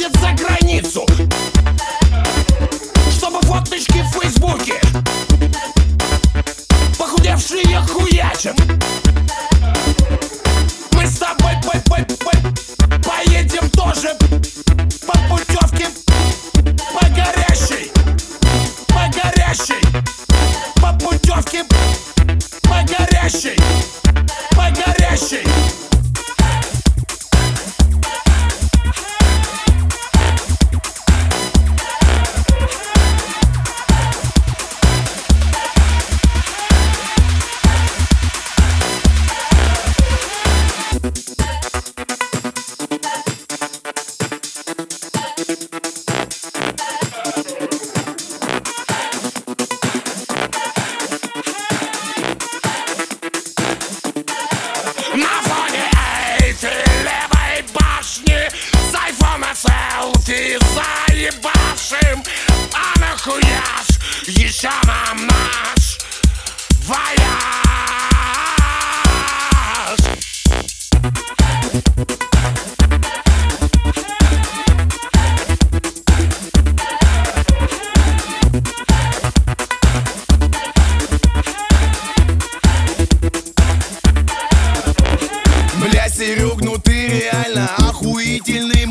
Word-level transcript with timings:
ездит 0.00 0.20
за 0.20 0.32
границу 0.32 1.06
Чтобы 3.12 3.40
фоточки 3.42 4.02
в 4.02 4.18
фейсбуке 4.18 4.80
Похудевшие 6.98 7.80
хуячим. 7.86 8.54
Мы 10.92 11.06
с 11.06 11.18
тобой 11.18 11.52
по 11.62 11.76
-по 11.76 12.06
-по 12.06 13.02
поедем 13.02 13.68
тоже 13.70 14.16
По 15.06 15.18
путевке 15.28 15.88
По 16.94 17.06
горящей 17.08 17.90
По 18.88 19.08
горящей 19.08 19.82
По 20.76 20.92
путевке 20.94 21.64
По 22.62 22.82
горящей 22.84 23.99
ебашим 61.12 62.22
А 62.72 62.98
нахуя 63.00 63.62
ж 63.88 64.28
еще 64.28 64.70
нам 64.86 65.26
наш 65.26 65.98
вояж 66.86 67.49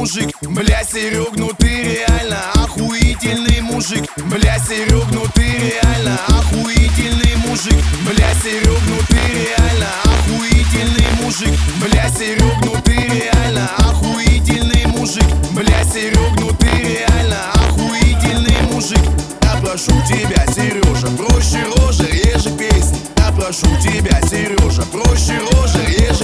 мужик. 0.00 0.34
Бля, 0.40 0.82
Серег, 0.82 1.32
ну 1.36 1.50
ты 1.58 1.68
реально 1.68 2.38
охуительный 2.54 3.60
мужик. 3.60 4.04
Бля, 4.16 4.58
Серег, 4.58 5.04
ну 5.12 5.26
ты 5.34 5.42
реально 5.42 6.18
охуительный 6.26 7.36
мужик. 7.44 7.76
Бля, 8.06 8.30
Серег, 8.42 8.80
ну 8.88 8.96
ты 9.08 9.20
реально 9.44 9.88
охуительный 10.04 11.06
мужик. 11.20 11.54
Бля, 11.82 12.08
Серег, 12.08 12.56
ну 12.64 12.80
ты 12.82 12.94
реально 12.94 13.68
охуительный 13.76 14.86
мужик. 14.86 15.26
Бля, 15.50 15.84
Серег, 15.84 16.32
ну 16.40 16.48
ты 16.58 16.70
реально 16.70 17.52
охуительный 17.52 18.56
мужик. 18.72 19.04
Я 19.42 19.60
прошу 19.60 19.92
тебя, 20.08 20.46
Сережа, 20.46 21.08
проще 21.18 21.62
рожа, 21.76 22.06
реже 22.06 22.50
песни. 22.56 22.98
Я 23.18 23.30
прошу 23.32 23.66
тебя, 23.82 24.18
Сережа, 24.22 24.82
проще 24.90 25.38
рожа, 25.52 25.78
реже 25.86 26.19